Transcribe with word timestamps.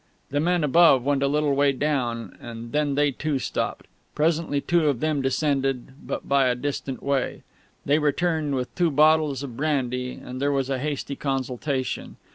The 0.31 0.39
men 0.39 0.63
above 0.63 1.03
went 1.03 1.21
a 1.21 1.27
little 1.27 1.53
way 1.53 1.71
down, 1.71 2.35
and 2.41 2.71
then 2.71 2.95
they 2.95 3.11
too 3.11 3.37
stopped. 3.37 3.85
Presently 4.15 4.59
two 4.59 4.87
of 4.87 4.99
them 4.99 5.21
descended, 5.21 5.93
but 6.07 6.27
by 6.27 6.47
a 6.47 6.55
distant 6.55 7.03
way. 7.03 7.43
They 7.85 7.99
returned, 7.99 8.55
with 8.55 8.73
two 8.73 8.89
bottles 8.89 9.43
of 9.43 9.55
brandy, 9.55 10.13
and 10.13 10.41
there 10.41 10.51
was 10.51 10.71
a 10.71 10.79
hasty 10.79 11.15
consultation. 11.15 12.15